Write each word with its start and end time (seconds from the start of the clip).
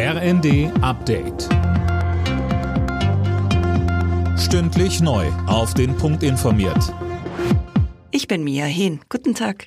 RND 0.00 0.70
Update. 0.80 1.48
Stündlich 4.38 5.00
neu. 5.00 5.26
Auf 5.48 5.74
den 5.74 5.96
Punkt 5.96 6.22
informiert. 6.22 6.94
Ich 8.12 8.28
bin 8.28 8.44
Mia 8.44 8.66
Hehn. 8.66 9.00
Guten 9.08 9.34
Tag. 9.34 9.66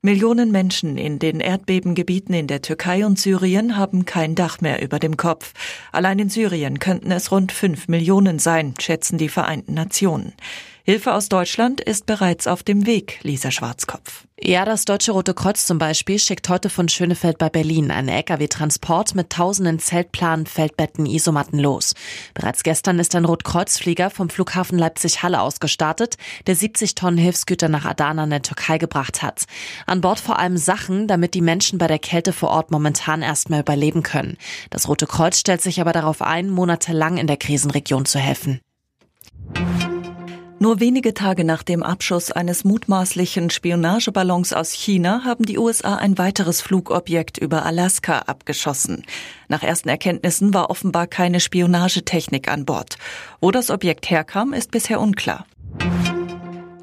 Millionen 0.00 0.52
Menschen 0.52 0.96
in 0.96 1.18
den 1.18 1.40
Erdbebengebieten 1.40 2.36
in 2.36 2.46
der 2.46 2.62
Türkei 2.62 3.04
und 3.04 3.18
Syrien 3.18 3.76
haben 3.76 4.04
kein 4.04 4.36
Dach 4.36 4.60
mehr 4.60 4.80
über 4.80 5.00
dem 5.00 5.16
Kopf. 5.16 5.54
Allein 5.90 6.20
in 6.20 6.28
Syrien 6.28 6.78
könnten 6.78 7.10
es 7.10 7.32
rund 7.32 7.50
fünf 7.50 7.88
Millionen 7.88 8.38
sein, 8.38 8.74
schätzen 8.80 9.18
die 9.18 9.28
Vereinten 9.28 9.74
Nationen. 9.74 10.34
Hilfe 10.84 11.14
aus 11.14 11.28
Deutschland 11.28 11.80
ist 11.80 12.06
bereits 12.06 12.48
auf 12.48 12.64
dem 12.64 12.86
Weg, 12.86 13.20
Lisa 13.22 13.52
Schwarzkopf. 13.52 14.26
Ja, 14.40 14.64
das 14.64 14.84
Deutsche 14.84 15.12
Rote 15.12 15.32
Kreuz 15.32 15.64
zum 15.64 15.78
Beispiel 15.78 16.18
schickt 16.18 16.48
heute 16.48 16.68
von 16.68 16.88
Schönefeld 16.88 17.38
bei 17.38 17.48
Berlin 17.48 17.92
einen 17.92 18.08
Lkw-Transport 18.08 19.14
mit 19.14 19.30
tausenden 19.30 19.78
Zeltplanen, 19.78 20.46
Feldbetten, 20.46 21.06
Isomatten 21.06 21.60
los. 21.60 21.94
Bereits 22.34 22.64
gestern 22.64 22.98
ist 22.98 23.14
ein 23.14 23.24
Rotkreuzflieger 23.24 24.10
vom 24.10 24.28
Flughafen 24.28 24.76
Leipzig-Halle 24.76 25.40
aus 25.40 25.60
gestartet, 25.60 26.16
der 26.48 26.56
70 26.56 26.96
Tonnen 26.96 27.18
Hilfsgüter 27.18 27.68
nach 27.68 27.84
Adana 27.84 28.24
in 28.24 28.30
der 28.30 28.42
Türkei 28.42 28.78
gebracht 28.78 29.22
hat. 29.22 29.44
An 29.86 30.00
Bord 30.00 30.18
vor 30.18 30.40
allem 30.40 30.56
Sachen, 30.56 31.06
damit 31.06 31.34
die 31.34 31.42
Menschen 31.42 31.78
bei 31.78 31.86
der 31.86 32.00
Kälte 32.00 32.32
vor 32.32 32.48
Ort 32.48 32.72
momentan 32.72 33.22
erstmal 33.22 33.60
überleben 33.60 34.02
können. 34.02 34.36
Das 34.70 34.88
Rote 34.88 35.06
Kreuz 35.06 35.38
stellt 35.38 35.62
sich 35.62 35.80
aber 35.80 35.92
darauf 35.92 36.20
ein, 36.22 36.50
monatelang 36.50 37.18
in 37.18 37.28
der 37.28 37.36
Krisenregion 37.36 38.04
zu 38.04 38.18
helfen. 38.18 38.60
Nur 40.62 40.78
wenige 40.78 41.12
Tage 41.12 41.42
nach 41.42 41.64
dem 41.64 41.82
Abschuss 41.82 42.30
eines 42.30 42.62
mutmaßlichen 42.62 43.50
Spionageballons 43.50 44.52
aus 44.52 44.70
China 44.70 45.24
haben 45.24 45.44
die 45.44 45.58
USA 45.58 45.96
ein 45.96 46.18
weiteres 46.18 46.60
Flugobjekt 46.60 47.36
über 47.36 47.66
Alaska 47.66 48.20
abgeschossen. 48.20 49.02
Nach 49.48 49.64
ersten 49.64 49.88
Erkenntnissen 49.88 50.54
war 50.54 50.70
offenbar 50.70 51.08
keine 51.08 51.40
Spionagetechnik 51.40 52.48
an 52.48 52.64
Bord. 52.64 52.96
Wo 53.40 53.50
das 53.50 53.70
Objekt 53.70 54.08
herkam, 54.08 54.52
ist 54.52 54.70
bisher 54.70 55.00
unklar. 55.00 55.46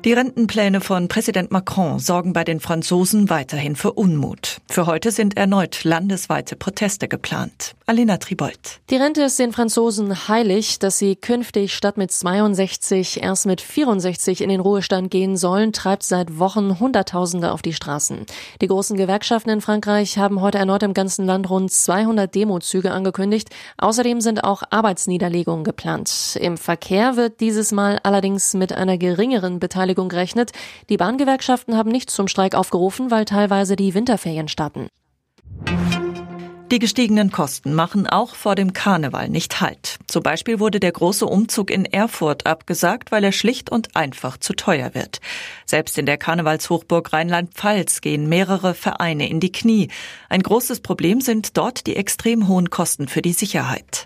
Die 0.05 0.14
Rentenpläne 0.14 0.80
von 0.80 1.09
Präsident 1.09 1.52
Macron 1.52 2.00
sorgen 2.00 2.31
bei 2.31 2.45
den 2.45 2.61
Franzosen 2.61 3.30
weiterhin 3.30 3.75
für 3.75 3.92
Unmut. 3.92 4.61
Für 4.69 4.86
heute 4.86 5.11
sind 5.11 5.36
erneut 5.36 5.83
landesweite 5.83 6.55
Proteste 6.55 7.09
geplant. 7.09 7.75
Alina 7.86 8.16
Tribold. 8.16 8.80
Die 8.92 8.95
Rente 8.95 9.23
ist 9.23 9.39
den 9.39 9.52
Franzosen 9.52 10.30
heilig, 10.30 10.80
dass 10.80 11.00
sie 11.00 11.17
künftig 11.17 11.75
statt 11.75 11.97
mit 11.97 12.14
62 12.14 13.22
erst 13.22 13.45
mit 13.45 13.59
64 13.59 14.42
in 14.42 14.47
den 14.47 14.61
Ruhestand 14.61 15.11
gehen 15.11 15.36
sollen, 15.36 15.73
treibt 15.73 16.03
seit 16.03 16.39
Wochen 16.39 16.80
Hunderttausende 16.80 17.52
auf 17.52 17.61
die 17.61 17.73
Straßen. 17.73 18.25
Die 18.61 18.67
großen 18.67 18.95
Gewerkschaften 18.95 19.50
in 19.50 19.59
Frankreich 19.59 20.17
haben 20.17 20.39
heute 20.39 20.59
erneut 20.59 20.83
im 20.83 20.94
ganzen 20.94 21.25
Land 21.25 21.50
rund 21.50 21.72
200 21.72 22.33
Demozüge 22.33 22.92
angekündigt. 22.92 23.50
Außerdem 23.77 24.22
sind 24.22 24.45
auch 24.45 24.64
Arbeitsniederlegungen 24.70 25.66
geplant. 25.66 26.38
Im 26.39 26.55
Verkehr 26.55 27.17
wird 27.17 27.42
dieses 27.42 27.73
Mal 27.73 28.00
allerdings 28.03 28.53
mit 28.53 28.72
einer 28.72 28.97
geringeren 28.97 29.59
Beteiligung 29.59 29.88
Beteiligung 29.89 30.09
gerechnet. 30.09 30.51
Die 30.89 30.97
Bahngewerkschaften 30.97 31.75
haben 31.75 31.89
nicht 31.89 32.09
zum 32.09 32.27
Streik 32.27 32.55
aufgerufen, 32.55 33.11
weil 33.11 33.25
teilweise 33.25 33.75
die 33.75 33.93
Winterferien 33.93 34.47
starten. 34.47 34.87
Die 36.71 36.77
gestiegenen 36.77 37.31
Kosten 37.31 37.73
machen 37.73 38.05
auch 38.05 38.35
vor 38.35 38.53
dem 38.53 38.73
Karneval 38.73 39.27
nicht 39.27 39.59
Halt. 39.59 39.97
Zum 40.05 40.21
Beispiel 40.21 40.59
wurde 40.59 40.79
der 40.79 40.91
große 40.91 41.25
Umzug 41.25 41.71
in 41.71 41.85
Erfurt 41.85 42.45
abgesagt, 42.45 43.11
weil 43.11 43.23
er 43.23 43.31
schlicht 43.31 43.71
und 43.71 43.95
einfach 43.95 44.37
zu 44.37 44.53
teuer 44.53 44.93
wird. 44.93 45.19
Selbst 45.65 45.97
in 45.97 46.05
der 46.05 46.17
Karnevalshochburg 46.17 47.11
Rheinland-Pfalz 47.11 48.01
gehen 48.01 48.29
mehrere 48.29 48.75
Vereine 48.75 49.27
in 49.27 49.39
die 49.39 49.51
Knie. 49.51 49.87
Ein 50.29 50.43
großes 50.43 50.81
Problem 50.81 51.21
sind 51.21 51.57
dort 51.57 51.87
die 51.87 51.95
extrem 51.95 52.47
hohen 52.47 52.69
Kosten 52.69 53.07
für 53.07 53.23
die 53.23 53.33
Sicherheit. 53.33 54.03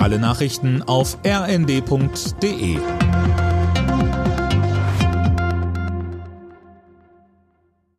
Alle 0.00 0.18
Nachrichten 0.18 0.82
auf 0.82 1.16
rnd.de 1.24 2.78